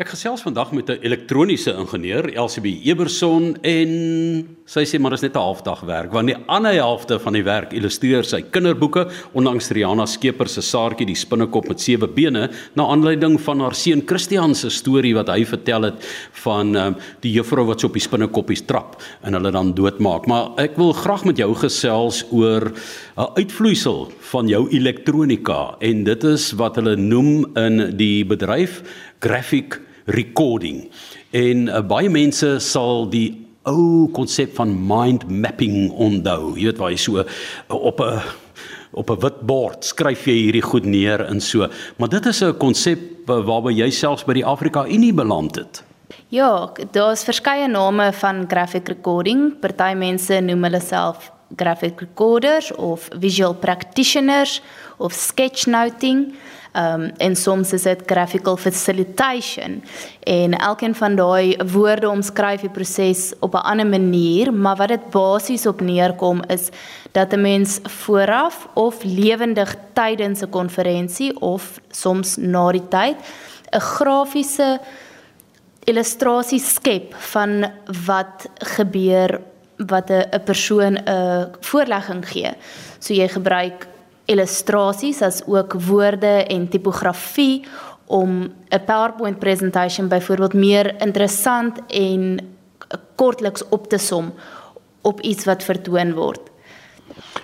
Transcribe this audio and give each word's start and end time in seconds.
Ek 0.00 0.08
gesels 0.08 0.40
vandag 0.40 0.70
met 0.72 0.88
'n 0.88 1.04
elektroniese 1.04 1.74
ingenieur, 1.76 2.24
LCB 2.32 2.80
Eberson 2.88 3.58
en 3.60 3.90
sy 4.64 4.84
sê 4.88 4.98
maar 4.98 5.12
is 5.12 5.20
net 5.20 5.34
'n 5.36 5.38
halfdag 5.38 5.80
werk 5.84 6.12
want 6.12 6.28
die 6.28 6.36
ander 6.48 6.72
helfte 6.72 7.18
van 7.18 7.34
die 7.34 7.42
werk 7.44 7.74
illustreer 7.74 8.24
sy 8.24 8.40
kinderboeke 8.40 9.06
onlangs 9.34 9.68
Rihanna 9.70 10.06
Skeper 10.06 10.48
se 10.48 10.62
Saartjie 10.62 11.06
die 11.06 11.14
spinnekop 11.14 11.68
met 11.68 11.80
sewe 11.80 12.08
bene 12.08 12.48
na 12.74 12.86
aanleiding 12.86 13.38
van 13.40 13.60
haar 13.60 13.74
seun 13.74 14.02
Christian 14.06 14.54
se 14.54 14.70
storie 14.70 15.14
wat 15.14 15.28
hy 15.28 15.44
vertel 15.44 15.82
het 15.82 16.06
van 16.44 16.74
um, 16.74 16.96
die 17.20 17.32
juffrou 17.32 17.66
wat 17.66 17.80
so 17.80 17.88
op 17.88 17.92
die 17.92 18.00
spinnekoppies 18.00 18.64
trap 18.66 19.02
en 19.22 19.34
hulle 19.34 19.50
dan 19.50 19.74
doodmaak. 19.74 20.26
Maar 20.26 20.52
ek 20.56 20.76
wil 20.76 20.92
graag 20.92 21.24
met 21.24 21.36
jou 21.36 21.54
gesels 21.54 22.24
oor 22.30 22.72
'n 23.18 23.28
uitvloeisel 23.36 24.10
van 24.32 24.48
jou 24.48 24.68
elektronika 24.70 25.76
en 25.80 26.04
dit 26.04 26.24
is 26.24 26.52
wat 26.52 26.76
hulle 26.76 26.96
noem 26.96 27.56
in 27.56 27.96
die 27.96 28.24
bedryf 28.24 28.82
graphic 29.22 29.78
recording. 30.10 30.88
En 31.30 31.68
uh, 31.70 31.80
baie 31.86 32.10
mense 32.10 32.56
sal 32.64 33.06
die 33.12 33.28
ou 33.70 34.08
konsep 34.14 34.56
van 34.58 34.72
mind 34.74 35.28
mapping 35.30 35.92
onthou. 35.94 36.56
Jy 36.58 36.72
weet 36.72 36.80
waar 36.82 36.90
jy 36.94 36.98
so 37.00 37.22
uh, 37.22 37.26
op 37.68 38.02
'n 38.02 38.18
op 38.92 39.10
'n 39.10 39.20
wit 39.20 39.38
bord 39.48 39.84
skryf 39.84 40.26
jy 40.26 40.34
hierdie 40.34 40.66
goed 40.66 40.84
neer 40.84 41.24
en 41.24 41.40
so. 41.40 41.68
Maar 41.96 42.08
dit 42.08 42.26
is 42.26 42.42
'n 42.42 42.56
konsep 42.58 43.30
uh, 43.30 43.40
waarby 43.46 43.72
jy 43.72 43.90
selfs 43.90 44.24
by 44.24 44.34
die 44.34 44.44
Afrika 44.44 44.86
Unie 44.86 45.14
beland 45.14 45.56
het. 45.56 45.84
Ja, 46.28 46.72
daar's 46.92 47.24
verskeie 47.24 47.68
name 47.68 48.12
van 48.12 48.44
graphic 48.48 48.88
recording. 48.88 49.58
Party 49.60 49.94
mense 49.94 50.40
noem 50.40 50.62
hulle 50.64 50.80
self 50.80 51.32
graphic 51.56 52.00
recorders 52.00 52.72
of 52.72 53.08
visual 53.18 53.54
practitioners 53.54 54.62
of 54.96 55.12
sketchnoting. 55.12 56.34
Um 56.72 57.10
en 57.16 57.36
soms 57.36 57.72
is 57.72 57.82
dit 57.82 58.02
graphical 58.06 58.56
facilitation 58.56 59.82
en 60.24 60.54
elkeen 60.56 60.94
van 60.94 61.16
daai 61.16 61.56
woorde 61.72 62.08
omskryf 62.08 62.60
die 62.60 62.70
proses 62.70 63.32
op 63.40 63.54
'n 63.54 63.66
ander 63.72 63.86
manier, 63.86 64.52
maar 64.54 64.76
wat 64.76 64.88
dit 64.88 65.10
basies 65.10 65.66
op 65.66 65.80
neerkom 65.80 66.42
is 66.48 66.68
dat 67.12 67.32
'n 67.32 67.40
mens 67.40 67.78
vooraf 67.82 68.68
of 68.74 69.04
lewendig 69.04 69.76
tydens 69.92 70.40
'n 70.40 70.48
konferensie 70.48 71.40
of 71.40 71.80
soms 71.90 72.36
na 72.36 72.72
die 72.72 72.88
tyd 72.88 73.16
'n 73.70 73.80
grafiese 73.80 74.80
illustrasie 75.84 76.60
skep 76.60 77.14
van 77.32 77.70
wat 78.06 78.48
gebeur 78.54 79.40
wat 79.76 80.10
'n 80.10 80.42
persoon 80.44 80.94
'n 80.96 81.52
voorlegging 81.60 82.28
gee. 82.28 82.52
So 82.98 83.14
jy 83.14 83.28
gebruik 83.28 83.86
illustrasies 84.24 85.22
as 85.22 85.42
ook 85.46 85.72
woorde 85.72 86.44
en 86.46 86.68
tipografie 86.68 87.64
om 88.06 88.52
'n 88.68 88.84
PowerPoint 88.84 89.38
presentation 89.38 90.08
byvoorbeeld 90.08 90.54
meer 90.54 91.00
interessant 91.00 91.78
en 91.86 92.40
kortliks 93.14 93.68
op 93.68 93.88
te 93.88 93.98
som 93.98 94.32
op 95.00 95.20
iets 95.20 95.44
wat 95.44 95.62
vertoon 95.62 96.14
word. 96.14 96.40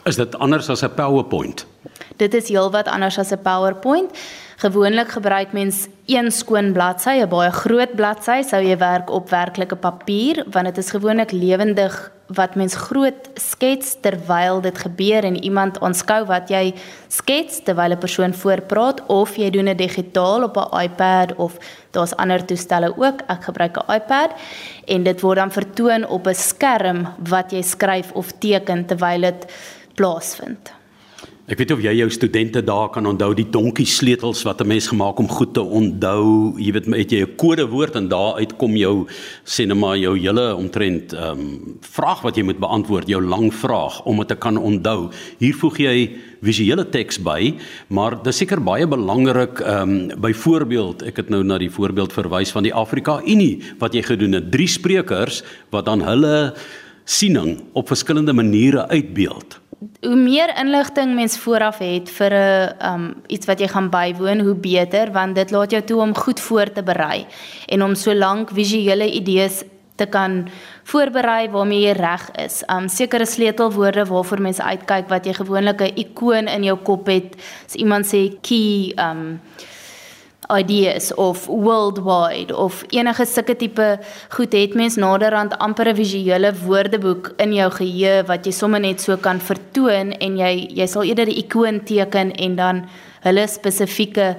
Is 0.05 0.17
dit 0.17 0.39
anders 0.39 0.69
as 0.69 0.83
'n 0.83 0.95
PowerPoint? 0.95 1.67
Dit 2.17 2.35
is 2.35 2.49
heelwat 2.49 2.89
anders 2.89 3.19
as 3.19 3.31
'n 3.31 3.43
PowerPoint. 3.43 4.11
Gewoonlik 4.57 5.09
gebruik 5.09 5.53
mens 5.53 5.87
een 6.09 6.31
skoon 6.33 6.73
bladsy, 6.73 7.21
'n 7.21 7.29
baie 7.29 7.51
groot 7.53 7.93
bladsy, 7.95 8.43
sou 8.43 8.63
jy 8.63 8.77
werk 8.77 9.11
op 9.11 9.29
werklike 9.31 9.77
papier, 9.77 10.45
want 10.51 10.65
dit 10.65 10.79
is 10.79 10.91
gewoonlik 10.91 11.33
lewendig 11.33 12.13
wat 12.27 12.55
mens 12.55 12.75
groot 12.75 13.29
skets 13.35 13.97
terwyl 14.01 14.61
dit 14.61 14.79
gebeur 14.79 15.25
en 15.25 15.37
iemand 15.45 15.81
aanskou 15.81 16.25
wat 16.29 16.49
jy 16.49 16.75
skets 17.09 17.63
terwyl 17.65 17.93
'n 17.93 17.99
persoon 17.99 18.35
voorpraat 18.35 19.07
of 19.07 19.37
jy 19.37 19.51
doen 19.51 19.65
dit 19.65 19.79
digitaal 19.79 20.43
op 20.43 20.57
'n 20.57 20.81
iPad 20.81 21.37
of 21.37 21.59
daar's 21.91 22.17
ander 22.17 22.45
toestelle 22.45 22.93
ook. 22.97 23.21
Ek 23.29 23.45
gebruik 23.45 23.77
'n 23.77 23.93
iPad 23.93 24.31
en 24.87 25.03
dit 25.03 25.21
word 25.21 25.37
dan 25.37 25.51
vertoon 25.51 26.07
op 26.07 26.27
'n 26.27 26.35
skerm 26.35 27.07
wat 27.29 27.51
jy 27.51 27.63
skryf 27.63 28.13
of 28.13 28.33
teken 28.39 28.87
terwyl 28.87 29.21
dit 29.21 29.47
plaasvind. 29.95 30.78
Ek 31.49 31.57
weet 31.57 31.71
of 31.73 31.81
jy 31.81 31.95
jou 31.97 32.07
studente 32.13 32.61
daar 32.61 32.91
kan 32.93 33.07
onthou 33.09 33.31
die 33.33 33.47
donkie 33.49 33.87
sleutels 33.89 34.43
wat 34.45 34.61
'n 34.61 34.69
mens 34.69 34.87
gemaak 34.87 35.19
om 35.19 35.29
goed 35.29 35.55
te 35.55 35.63
onthou. 35.63 36.53
Jy 36.61 36.73
weet 36.73 36.87
met 36.87 37.11
jy 37.11 37.23
'n 37.23 37.37
kodewoord 37.37 37.97
en 37.97 38.09
daar 38.09 38.35
uitkom 38.37 38.77
jou 38.77 39.07
sê 39.47 39.67
net 39.67 39.79
maar 39.79 39.97
jou 39.97 40.19
hele 40.19 40.55
omtrent 40.55 41.15
ehm 41.15 41.41
um, 41.41 41.79
vraag 41.81 42.21
wat 42.21 42.37
jy 42.37 42.43
moet 42.43 42.59
beantwoord, 42.59 43.09
jou 43.09 43.23
lang 43.23 43.51
vraag 43.51 44.05
om 44.05 44.19
dit 44.19 44.29
te 44.29 44.35
kan 44.37 44.59
onthou. 44.59 45.11
Hier 45.39 45.55
voeg 45.55 45.79
jy 45.79 46.11
visuele 46.43 46.85
teks 46.85 47.19
by, 47.19 47.55
maar 47.89 48.23
dis 48.23 48.37
seker 48.37 48.61
baie 48.61 48.87
belangrik 48.87 49.61
ehm 49.61 49.89
um, 49.89 50.21
byvoorbeeld, 50.21 51.03
ek 51.03 51.17
het 51.17 51.31
nou 51.31 51.43
na 51.43 51.59
die 51.59 51.71
voorbeeld 51.71 52.13
verwys 52.13 52.51
van 52.51 52.63
die 52.63 52.75
Afrika 52.75 53.23
Unie 53.25 53.63
wat 53.79 53.95
jy 53.95 54.03
gedoen 54.03 54.33
het, 54.33 54.53
drie 54.53 54.69
sprekers 54.69 55.43
wat 55.71 55.87
dan 55.87 56.03
hulle 56.03 56.53
siening 57.05 57.63
op 57.73 57.89
verskillende 57.89 58.33
maniere 58.33 58.89
uitbeeld 58.89 59.61
hoe 59.79 60.17
meer 60.17 60.51
inligting 60.59 61.15
mens 61.15 61.39
vooraf 61.39 61.79
het 61.79 62.11
vir 62.11 62.33
'n 62.35 62.87
um 62.91 63.15
iets 63.27 63.47
wat 63.47 63.61
jy 63.61 63.69
gaan 63.69 63.91
bywoon, 63.91 64.41
hoe 64.41 64.55
beter 64.55 65.13
want 65.13 65.35
dit 65.35 65.51
laat 65.51 65.71
jou 65.71 65.83
toe 65.83 66.01
om 66.01 66.15
goed 66.15 66.41
voor 66.41 66.73
te 66.73 66.83
berei 66.83 67.27
en 67.67 67.83
om 67.83 67.95
so 67.95 68.15
lank 68.15 68.51
visuele 68.51 69.11
idees 69.11 69.63
te 69.97 70.07
kan 70.07 70.49
voorberei 70.83 71.51
waarmee 71.51 71.81
jy 71.81 71.93
reg 71.93 72.31
is. 72.31 72.63
Um 72.67 72.89
sekere 72.89 73.27
sleutelwoorde 73.27 74.05
waarvoor 74.05 74.41
mense 74.41 74.63
uitkyk 74.63 75.09
wat 75.09 75.27
jy 75.27 75.33
gewoonlik 75.33 75.81
'n 75.81 75.97
ikoon 75.97 76.49
in 76.49 76.65
jou 76.65 76.79
kop 76.79 77.07
het. 77.07 77.37
As 77.67 77.75
iemand 77.75 78.07
sê 78.07 78.41
key 78.41 78.93
um 78.97 79.41
ideas 80.49 81.15
of 81.15 81.47
worldwide 81.47 82.57
of 82.57 82.85
enige 82.89 83.27
sulke 83.27 83.57
tipe 83.57 83.99
goed 84.29 84.53
het 84.53 84.75
mens 84.75 84.97
naderhand 84.97 85.59
amper 85.59 85.89
'n 85.89 85.95
visuele 85.95 86.53
woordeboek 86.65 87.33
in 87.37 87.53
jou 87.53 87.71
geheue 87.71 88.25
wat 88.27 88.47
jy 88.47 88.53
sommer 88.53 88.81
net 88.81 89.01
so 89.01 89.17
kan 89.17 89.41
vertoon 89.41 90.13
en 90.13 90.37
jy 90.37 90.69
jy 90.71 90.87
sal 90.87 91.03
eerder 91.03 91.29
'n 91.29 91.39
ikoon 91.45 91.85
teken 91.85 92.33
en 92.33 92.57
dan 92.57 92.89
hulle 93.21 93.47
spesifieke 93.47 94.37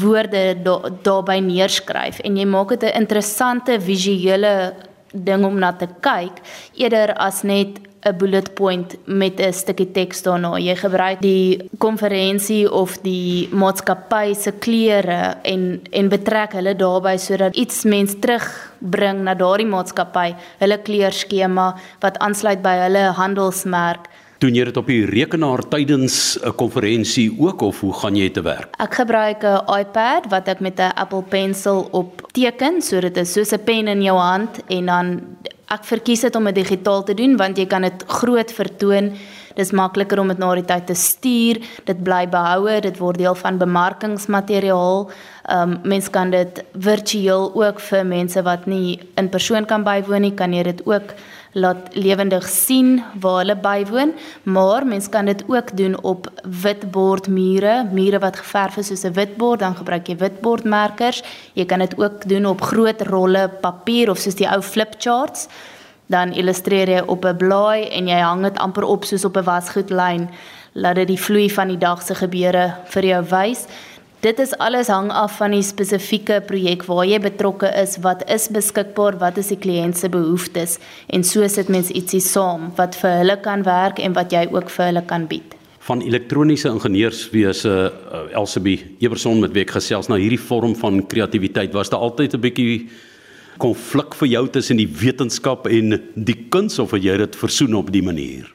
woorde 0.00 0.62
da 1.02 1.38
neerskryf. 1.40 2.20
En 2.20 2.36
jy 2.36 2.44
maak 2.44 2.68
dit 2.68 2.82
'n 2.82 3.00
interessante 3.00 3.80
visuele 3.80 4.74
ding 5.12 5.44
om 5.44 5.58
na 5.58 5.72
te 5.72 5.88
kyk 6.00 6.42
eerder 6.74 7.14
as 7.14 7.42
net 7.42 7.78
'n 8.04 8.16
bullet 8.16 8.54
point 8.54 8.96
met 9.04 9.40
'n 9.40 9.52
stukkie 9.52 9.90
teks 9.92 10.22
daarna. 10.22 10.58
Jy 10.58 10.76
gebruik 10.76 11.20
die 11.20 11.70
konferensie 11.78 12.72
of 12.72 12.98
die 13.02 13.48
maatskappy 13.52 14.34
se 14.34 14.52
kleure 14.52 15.36
en 15.42 15.80
en 15.90 16.08
betrek 16.08 16.52
hulle 16.52 16.74
daarbey 16.76 17.18
sodat 17.18 17.56
iets 17.56 17.84
mens 17.84 18.14
terugbring 18.20 19.22
na 19.22 19.34
daardie 19.34 19.66
maatskappy, 19.66 20.34
hulle 20.58 20.78
kleurskema 20.78 21.74
wat 22.00 22.18
aansluit 22.18 22.62
by 22.62 22.76
hulle 22.84 23.12
handelsmerk. 23.12 24.08
Doen 24.38 24.54
jy 24.54 24.64
dit 24.64 24.76
op 24.76 24.86
die 24.86 25.04
rekenaar 25.06 25.62
tydens 25.68 26.36
'n 26.42 26.54
konferensie 26.54 27.32
ook 27.38 27.62
of 27.62 27.80
hoe 27.80 27.92
gaan 27.92 28.16
jy 28.16 28.30
te 28.30 28.42
werk? 28.42 28.74
Ek 28.78 28.94
gebruik 28.94 29.42
'n 29.44 29.64
iPad 29.80 30.26
wat 30.28 30.48
ek 30.48 30.60
met 30.60 30.78
'n 30.78 30.92
Apple 30.96 31.22
Pencil 31.22 31.88
op 31.92 32.28
teken, 32.32 32.82
so 32.82 33.00
dit 33.00 33.16
is 33.16 33.32
soos 33.32 33.52
'n 33.52 33.64
pen 33.64 33.88
in 33.88 34.02
jou 34.02 34.18
hand 34.18 34.60
en 34.68 34.86
dan 34.86 35.22
ek 35.72 35.86
verkies 35.88 36.24
dit 36.26 36.36
om 36.36 36.44
dit 36.50 36.58
digitaal 36.60 37.04
te 37.04 37.14
doen 37.16 37.36
want 37.40 37.58
jy 37.58 37.66
kan 37.70 37.86
dit 37.86 38.04
groot 38.20 38.50
vertoon. 38.52 39.12
Dis 39.54 39.70
makliker 39.70 40.18
om 40.18 40.32
dit 40.32 40.40
na 40.42 40.48
die 40.58 40.66
tyd 40.66 40.88
te 40.88 40.96
stuur. 40.98 41.60
Dit 41.86 42.00
bly 42.04 42.24
behoue, 42.30 42.80
dit 42.82 42.96
word 42.98 43.20
deel 43.22 43.36
van 43.38 43.60
bemarkingsmateriaal. 43.60 45.06
Ehm 45.44 45.74
um, 45.74 45.78
mens 45.84 46.08
kan 46.10 46.30
dit 46.30 46.62
virtueel 46.74 47.50
ook 47.54 47.80
vir 47.80 48.04
mense 48.04 48.42
wat 48.42 48.66
nie 48.66 48.98
in 49.20 49.28
persoon 49.28 49.66
kan 49.66 49.84
bywoon 49.84 50.26
nie, 50.26 50.34
kan 50.34 50.52
jy 50.52 50.62
dit 50.72 50.82
ook 50.86 51.14
laat 51.54 51.94
lewendig 51.94 52.48
sien 52.48 53.02
waar 53.20 53.38
hulle 53.42 53.56
bywoon, 53.56 54.12
maar 54.42 54.86
mens 54.86 55.08
kan 55.08 55.24
dit 55.24 55.44
ook 55.46 55.76
doen 55.76 55.94
op 56.02 56.26
witbordmure, 56.62 57.86
mure 57.92 58.18
wat 58.18 58.36
geverf 58.42 58.76
is 58.76 58.86
soos 58.86 59.04
'n 59.04 59.12
witbord, 59.12 59.60
dan 59.60 59.76
gebruik 59.76 60.06
jy 60.08 60.16
witbordmerkers. 60.16 61.22
Jy 61.52 61.64
kan 61.64 61.78
dit 61.78 61.98
ook 61.98 62.28
doen 62.28 62.46
op 62.46 62.60
groot 62.60 63.00
rolle 63.02 63.50
papier 63.60 64.10
of 64.10 64.18
soos 64.18 64.34
die 64.34 64.50
ou 64.50 64.62
flipcharts. 64.62 65.48
Dan 66.06 66.32
illustreer 66.32 66.88
jy 66.88 67.02
op 67.06 67.24
'n 67.24 67.36
blaai 67.36 67.88
en 67.88 68.06
jy 68.06 68.20
hang 68.20 68.42
dit 68.42 68.58
amper 68.58 68.84
op 68.84 69.04
soos 69.04 69.24
op 69.24 69.36
'n 69.36 69.44
wasgoedlyn, 69.44 70.30
laat 70.72 70.94
dit 70.94 71.08
die 71.08 71.20
vloei 71.20 71.50
van 71.50 71.68
die 71.68 71.78
dag 71.78 72.02
se 72.02 72.14
gebeure 72.14 72.74
vir 72.84 73.04
jou 73.04 73.24
wys. 73.24 73.66
Dit 74.24 74.38
is 74.40 74.54
alles 74.56 74.88
hang 74.88 75.10
af 75.12 75.34
van 75.36 75.52
die 75.52 75.60
spesifieke 75.60 76.38
projek 76.48 76.86
waar 76.88 77.04
jy 77.04 77.18
betrokke 77.20 77.68
is, 77.76 77.98
wat 78.00 78.22
is 78.32 78.46
beskikbaar, 78.48 79.18
wat 79.20 79.36
is 79.36 79.50
die 79.52 79.58
kliënt 79.60 79.98
se 80.00 80.08
behoeftes 80.08 80.78
en 81.12 81.26
so 81.28 81.44
sit 81.52 81.68
mens 81.68 81.90
ietsie 81.92 82.22
saam 82.24 82.70
wat 82.78 82.96
vir 83.02 83.18
hulle 83.18 83.36
kan 83.44 83.66
werk 83.66 84.00
en 84.00 84.16
wat 84.16 84.32
jy 84.32 84.46
ook 84.48 84.72
vir 84.72 84.88
hulle 84.88 85.02
kan 85.10 85.26
bied. 85.28 85.58
Van 85.84 86.00
elektroniese 86.00 86.72
ingenieurswese 86.72 87.74
uh, 87.74 88.22
Elsabie 88.32 88.78
Eberson 89.04 89.44
met 89.44 89.52
wie 89.52 89.66
ek 89.66 89.76
gesels 89.76 90.08
na 90.08 90.16
hierdie 90.16 90.40
vorm 90.40 90.72
van 90.80 91.04
kreatiwiteit 91.04 91.76
was 91.76 91.92
daar 91.92 92.08
altyd 92.08 92.32
'n 92.32 92.44
bietjie 92.48 92.88
konflik 93.60 94.16
vir 94.16 94.28
jou 94.28 94.48
tussen 94.48 94.80
die 94.80 94.88
wetenskap 94.88 95.68
en 95.68 96.00
die 96.16 96.48
kuns 96.48 96.78
of 96.78 96.96
jy 96.96 97.20
dit 97.26 97.36
versoen 97.36 97.76
op 97.76 97.92
die 97.92 98.02
manier? 98.02 98.48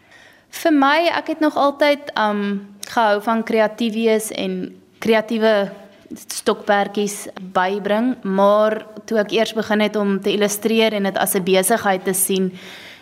Vir 0.49 0.73
my, 0.73 1.13
ek 1.13 1.27
het 1.27 1.39
nog 1.45 1.53
altyd 1.53 2.09
um 2.17 2.65
gehou 2.89 3.21
van 3.21 3.43
kreatief 3.45 3.93
wees 3.93 4.33
en 4.33 4.73
kreatiewe 4.99 5.71
stokperdjies 6.15 7.27
bybring, 7.53 8.15
maar 8.23 8.85
toe 9.05 9.19
ek 9.21 9.31
eers 9.31 9.53
begin 9.53 9.81
het 9.81 9.95
om 9.95 10.17
te 10.21 10.33
illustreer 10.33 10.93
en 10.93 11.03
dit 11.03 11.17
as 11.17 11.35
'n 11.35 11.43
besigheid 11.43 12.03
te 12.03 12.13
sien, 12.13 12.51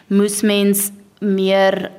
moes 0.07 0.41
mens 0.41 0.91
meer 1.19 1.91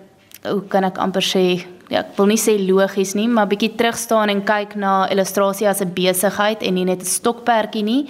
hoe 0.43 0.63
kan 0.69 0.85
ek 0.85 0.99
amper 0.99 1.23
sê 1.23 1.65
ja, 1.89 2.01
ek 2.01 2.17
wil 2.17 2.27
nie 2.27 2.41
sê 2.41 2.59
logies 2.61 3.15
nie, 3.15 3.29
maar 3.29 3.49
bietjie 3.49 3.75
terug 3.77 3.97
staan 3.97 4.29
en 4.29 4.45
kyk 4.45 4.77
na 4.77 5.09
illustrasie 5.11 5.69
as 5.69 5.81
'n 5.81 5.95
besigheid 5.95 6.63
en 6.63 6.75
nie 6.75 6.85
net 6.85 7.01
'n 7.01 7.05
stokperdjie 7.05 7.83
nie. 7.83 8.07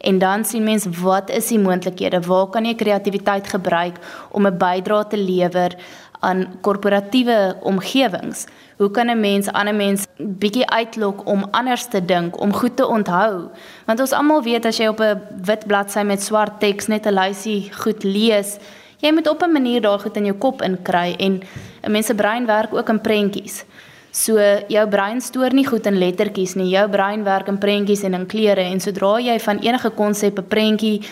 En 0.00 0.18
dan 0.18 0.44
sien 0.44 0.64
mens 0.64 0.86
wat 1.02 1.30
is 1.30 1.48
die 1.48 1.58
moontlikhede? 1.58 2.20
Waar 2.20 2.46
kan 2.50 2.64
jy 2.64 2.74
kreatiwiteit 2.74 3.48
gebruik 3.48 3.96
om 4.30 4.46
'n 4.46 4.58
bydrae 4.58 5.08
te 5.08 5.16
lewer 5.16 5.76
aan 6.20 6.58
korporatiewe 6.60 7.56
omgewings? 7.60 8.46
Hoe 8.78 8.90
kan 8.90 9.10
'n 9.10 9.20
mens 9.20 9.52
ander 9.52 9.74
mense 9.74 10.06
bietjie 10.16 10.66
uitlok 10.70 11.26
om 11.26 11.48
anders 11.50 11.86
te 11.86 12.04
dink, 12.04 12.40
om 12.40 12.52
goed 12.52 12.76
te 12.76 12.86
onthou? 12.86 13.50
Want 13.86 14.00
ons 14.00 14.12
almal 14.12 14.42
weet 14.42 14.64
as 14.64 14.76
jy 14.76 14.86
op 14.86 15.00
'n 15.00 15.20
wit 15.44 15.66
bladsy 15.66 16.02
met 16.02 16.22
swart 16.22 16.60
teks 16.60 16.86
net 16.86 17.06
'n 17.06 17.14
lysie 17.14 17.72
goed 17.72 18.04
lees, 18.04 18.58
jy 18.98 19.12
moet 19.12 19.28
op 19.28 19.42
'n 19.42 19.52
manier 19.52 19.80
daai 19.80 19.98
goed 19.98 20.16
in 20.16 20.24
jou 20.24 20.38
kop 20.38 20.62
inkry 20.62 21.14
en 21.18 21.42
'n 21.82 21.90
mens 21.90 22.06
se 22.06 22.14
brein 22.14 22.46
werk 22.46 22.74
ook 22.74 22.88
in 22.88 23.00
prentjies. 23.00 23.64
So 24.10 24.38
jou 24.68 24.88
brein 24.88 25.20
stoor 25.20 25.52
nie 25.52 25.66
goed 25.66 25.86
in 25.86 25.98
lettertjies 25.98 26.54
nie. 26.54 26.70
Jou 26.70 26.88
brein 26.88 27.24
werk 27.24 27.48
in 27.48 27.58
prentjies 27.58 28.02
en 28.02 28.14
in 28.14 28.26
kleure 28.26 28.60
en 28.60 28.80
sodra 28.80 29.18
jy 29.20 29.38
van 29.40 29.58
enige 29.58 29.90
konsep 29.90 30.38
'n 30.38 30.48
prentjie 30.48 31.02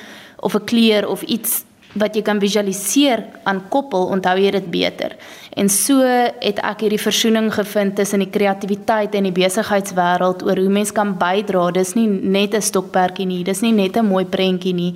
of 0.41 0.55
'n 0.55 0.65
kleur 0.65 1.09
of 1.09 1.23
iets 1.23 1.65
wat 1.99 2.17
jy 2.17 2.23
kan 2.23 2.41
visualiseer 2.41 3.25
aan 3.49 3.63
koppel, 3.73 4.07
onthou 4.13 4.37
jy 4.39 4.51
dit 4.51 4.71
beter. 4.71 5.17
En 5.57 5.69
so 5.73 6.05
het 6.05 6.61
ek 6.61 6.85
hierdie 6.85 7.01
versoening 7.01 7.49
gevind 7.55 7.97
tussen 7.97 8.21
die 8.25 8.31
kreatiwiteit 8.31 9.15
en 9.17 9.29
die 9.29 9.35
besigheidswêreld 9.37 10.45
oor 10.45 10.61
hoe 10.61 10.73
mens 10.73 10.93
kan 10.93 11.17
bydra. 11.19 11.71
Dis 11.73 11.95
nie 11.95 12.07
net 12.09 12.55
'n 12.55 12.63
stokperdjie 12.63 13.27
nie, 13.27 13.45
dis 13.45 13.63
nie 13.63 13.73
net 13.73 13.97
'n 13.97 14.07
mooi 14.07 14.25
prentjie 14.25 14.75
nie 14.75 14.95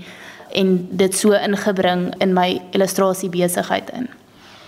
en 0.54 0.88
dit 0.90 1.14
so 1.14 1.32
ingebring 1.32 2.14
in 2.20 2.32
my 2.34 2.60
illustrasie 2.72 3.30
besigheid 3.30 3.90
in. 3.94 4.08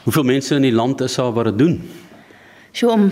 Hoeveel 0.04 0.22
mense 0.24 0.54
in 0.54 0.62
die 0.62 0.74
land 0.74 1.00
is 1.00 1.14
daar 1.14 1.32
wat 1.32 1.44
dit 1.44 1.58
doen? 1.58 1.90
So 2.72 2.90
om 2.90 3.10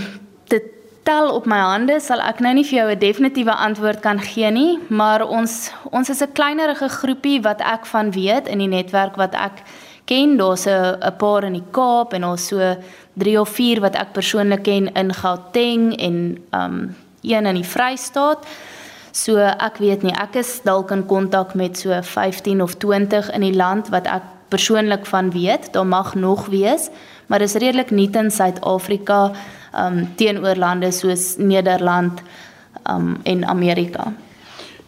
te 0.49 0.62
tel 1.11 1.31
op 1.35 1.47
my 1.51 1.59
hande 1.59 1.97
sal 2.03 2.21
ek 2.23 2.39
nou 2.45 2.53
nie 2.55 2.67
vir 2.69 2.77
jou 2.79 2.89
'n 2.91 3.03
definitiewe 3.03 3.55
antwoord 3.67 4.01
kan 4.01 4.19
gee 4.21 4.51
nie, 4.51 4.79
maar 4.89 5.23
ons 5.27 5.73
ons 5.91 6.11
is 6.11 6.23
'n 6.23 6.33
kleinerige 6.39 6.89
groepie 6.89 7.41
wat 7.43 7.61
ek 7.61 7.87
van 7.87 8.12
weet 8.12 8.49
in 8.49 8.59
die 8.59 8.73
netwerk 8.79 9.17
wat 9.17 9.35
ek 9.35 9.57
ken. 10.05 10.37
Daar's 10.37 10.67
'n 10.67 11.17
paar 11.19 11.45
in 11.45 11.53
die 11.53 11.71
Kaap 11.73 12.12
en 12.12 12.25
ons 12.25 12.47
so 12.47 12.77
3 13.15 13.41
of 13.41 13.49
4 13.49 13.81
wat 13.81 13.95
ek 13.95 14.12
persoonlik 14.12 14.62
ken 14.62 14.93
in 14.95 15.12
Gauteng 15.15 15.97
en 15.99 16.39
um 16.53 16.97
een 17.23 17.47
in 17.47 17.55
die 17.55 17.71
Vrystaat. 17.75 18.47
So 19.12 19.37
ek 19.39 19.77
weet 19.79 20.03
nie, 20.03 20.15
ek 20.15 20.35
is 20.35 20.61
dalk 20.62 20.91
in 20.91 21.07
kontak 21.07 21.55
met 21.55 21.79
so 21.79 22.03
15 22.03 22.62
of 22.62 22.75
20 22.75 23.31
in 23.33 23.41
die 23.41 23.57
land 23.57 23.89
wat 23.89 24.07
ek 24.07 24.23
persoonlik 24.49 25.07
van 25.07 25.31
weet. 25.31 25.73
Daar 25.73 25.87
mag 25.87 26.15
nog 26.15 26.47
wees, 26.47 26.89
maar 27.27 27.39
dis 27.39 27.55
redelik 27.55 27.91
nuut 27.91 28.17
in 28.17 28.31
Suid-Afrika 28.31 29.33
um 29.76 30.02
teenoor 30.17 30.56
lande 30.56 30.90
soos 30.93 31.37
Nederland 31.38 32.22
um 32.88 33.17
en 33.25 33.44
Amerika. 33.44 34.12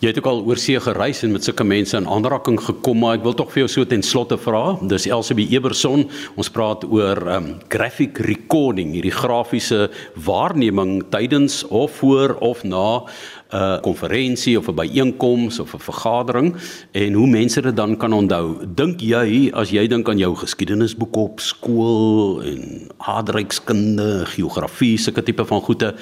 Jy 0.02 0.10
het 0.10 0.16
ook 0.18 0.26
al 0.26 0.40
oor 0.50 0.58
see 0.58 0.80
gereis 0.82 1.20
en 1.22 1.30
met 1.30 1.44
sulke 1.46 1.62
mense 1.62 1.94
in 1.94 2.08
aanraking 2.10 2.56
gekom, 2.58 2.98
maar 3.04 3.20
ek 3.20 3.22
wil 3.22 3.36
tog 3.38 3.52
vir 3.54 3.60
jou 3.62 3.68
so 3.70 3.86
ten 3.86 4.02
slotte 4.02 4.34
vra. 4.34 4.74
Dis 4.90 5.06
Elsabie 5.06 5.46
Eberson. 5.54 6.08
Ons 6.34 6.50
praat 6.50 6.82
oor 6.90 7.20
um 7.36 7.46
graphic 7.70 8.18
recording, 8.26 8.96
hierdie 8.96 9.14
grafiese 9.14 9.92
waarneming 10.26 11.04
tydens 11.14 11.60
of 11.70 12.00
voor 12.00 12.34
of 12.42 12.64
na 12.66 13.04
'n 13.52 13.80
konferensie 13.80 14.58
of 14.58 14.68
'n 14.68 14.74
byeenkoms 14.74 15.58
of 15.58 15.74
'n 15.74 15.78
vergadering 15.78 16.56
en 16.90 17.12
hoe 17.12 17.26
mense 17.26 17.60
dit 17.60 17.76
dan 17.76 17.96
kan 17.96 18.12
onthou. 18.12 18.56
Dink 18.74 19.00
jy 19.00 19.50
as 19.52 19.70
jy 19.70 19.86
dink 19.86 20.08
aan 20.08 20.18
jou 20.18 20.34
geskiedenisboek 20.36 21.16
op 21.16 21.40
skool 21.40 22.42
en 22.42 22.88
aardrykskunde, 22.96 24.26
geografie, 24.26 24.96
sulke 24.98 25.22
tipe 25.22 25.44
van 25.44 25.60
goede 25.60 25.94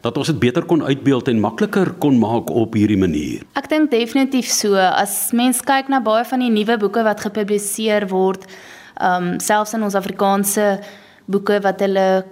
dat 0.00 0.16
ons 0.16 0.26
dit 0.26 0.38
beter 0.38 0.64
kon 0.64 0.84
uitbeeld 0.84 1.28
en 1.28 1.40
makliker 1.40 1.90
kon 1.98 2.18
maak 2.18 2.50
op 2.50 2.74
hierdie 2.74 2.98
manier. 2.98 3.42
Ek 3.58 3.68
dink 3.68 3.90
definitief 3.90 4.46
so. 4.46 4.74
As 4.74 5.32
mens 5.32 5.60
kyk 5.60 5.88
na 5.88 6.00
baie 6.00 6.24
van 6.24 6.40
die 6.40 6.50
nuwe 6.50 6.78
boeke 6.78 7.02
wat 7.02 7.20
gepubliseer 7.20 8.08
word, 8.08 8.46
ehm 8.98 9.34
um, 9.34 9.38
selfs 9.40 9.74
in 9.74 9.82
ons 9.82 9.94
Afrikaanse 9.94 10.80
boeke 11.26 11.60
wat 11.62 11.80
hulle 11.80 12.24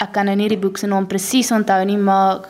ek 0.00 0.12
kan 0.12 0.26
nou 0.26 0.36
nie 0.36 0.48
die 0.48 0.60
boek 0.60 0.78
se 0.78 0.86
naam 0.86 1.06
presies 1.06 1.50
onthou 1.52 1.84
nie, 1.84 1.98
maar 1.98 2.40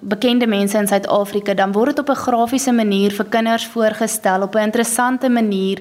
bekende 0.00 0.46
mense 0.46 0.78
in 0.78 0.88
Suid-Afrika, 0.88 1.54
dan 1.54 1.72
word 1.72 1.96
dit 1.96 1.98
op 1.98 2.10
'n 2.10 2.22
grafiese 2.24 2.72
manier 2.72 3.10
vir 3.10 3.24
kinders 3.24 3.66
voorgestel 3.66 4.42
op 4.42 4.54
'n 4.54 4.68
interessante 4.68 5.28
manier, 5.28 5.78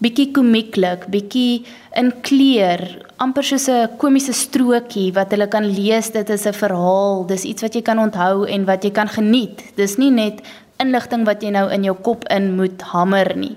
bietjie 0.00 0.30
komieklik, 0.32 1.06
bietjie 1.06 1.64
in 1.94 2.12
kleur, 2.20 3.06
amper 3.16 3.44
soos 3.44 3.68
'n 3.68 3.88
komiese 3.96 4.32
strokie 4.32 5.12
wat 5.12 5.30
hulle 5.30 5.48
kan 5.48 5.64
lees. 5.64 6.10
Dit 6.10 6.30
is 6.30 6.46
'n 6.46 6.52
verhaal, 6.52 7.26
dis 7.26 7.44
iets 7.44 7.62
wat 7.62 7.74
jy 7.74 7.82
kan 7.82 7.98
onthou 7.98 8.46
en 8.48 8.64
wat 8.64 8.82
jy 8.82 8.90
kan 8.90 9.08
geniet. 9.08 9.62
Dis 9.76 9.96
nie 9.96 10.10
net 10.10 10.40
inligting 10.78 11.24
wat 11.24 11.42
jy 11.42 11.50
nou 11.50 11.70
in 11.70 11.84
jou 11.84 11.96
kop 12.02 12.24
in 12.28 12.56
moet 12.56 12.82
hamer 12.82 13.36
nie. 13.36 13.56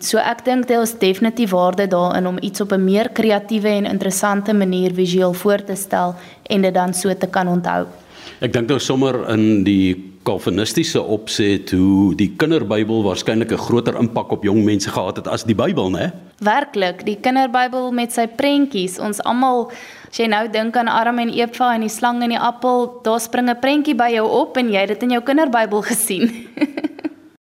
So 0.00 0.18
ek 0.18 0.44
dink 0.44 0.68
dit 0.68 0.78
is 0.78 0.98
definitief 0.98 1.50
waarde 1.50 1.86
daarin 1.88 2.26
om 2.26 2.36
iets 2.40 2.60
op 2.60 2.72
'n 2.72 2.84
meer 2.84 3.08
kreatiewe 3.08 3.68
en 3.68 3.86
interessante 3.86 4.52
manier 4.52 4.94
visueel 4.94 5.32
voor 5.32 5.64
te 5.64 5.74
stel 5.74 6.14
en 6.42 6.62
dit 6.62 6.74
dan 6.74 6.94
so 6.94 7.14
te 7.14 7.26
kan 7.26 7.48
onthou. 7.48 7.86
Ek 8.40 8.52
dink 8.52 8.68
nou 8.68 8.78
sommer 8.78 9.24
in 9.32 9.64
die 9.64 9.96
kalvinistiese 10.28 11.00
opset 11.00 11.72
hoe 11.72 12.12
die 12.18 12.28
kinderbybel 12.40 13.02
waarskynlik 13.06 13.52
'n 13.52 13.64
groter 13.66 13.96
impak 13.96 14.32
op 14.32 14.44
jong 14.44 14.64
mense 14.64 14.90
gehad 14.90 15.16
het 15.16 15.28
as 15.28 15.44
die 15.44 15.54
Bybel, 15.54 15.90
né? 15.90 16.12
Werklik, 16.38 17.04
die 17.04 17.16
kinderbybel 17.16 17.92
met 17.92 18.12
sy 18.12 18.26
prentjies. 18.26 18.98
Ons 18.98 19.20
almal 19.20 19.70
as 20.10 20.16
jy 20.18 20.26
nou 20.26 20.48
dink 20.48 20.76
aan 20.76 20.88
Adam 20.88 21.18
en 21.18 21.30
Eva 21.30 21.74
en 21.74 21.80
die 21.80 21.88
slang 21.88 22.22
en 22.22 22.30
die 22.30 22.38
appel, 22.38 23.00
daar 23.02 23.20
spring 23.20 23.48
'n 23.48 23.60
prentjie 23.60 23.94
by 23.94 24.10
jou 24.12 24.28
op 24.28 24.56
en 24.56 24.68
jy 24.68 24.80
het 24.80 24.88
dit 24.88 25.02
in 25.02 25.10
jou 25.10 25.22
kinderbybel 25.22 25.82
gesien. 25.82 26.30